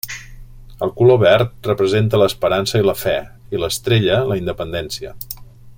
El 0.85 0.93
color 1.01 1.19
verd 1.23 1.69
representa 1.71 2.21
l'esperança 2.23 2.81
i 2.81 2.87
la 2.91 2.97
fe, 3.05 3.15
i 3.57 3.61
l'estrella, 3.65 4.19
la 4.33 4.39
independència. 4.45 5.17